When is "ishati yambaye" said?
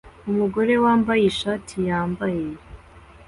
1.31-2.45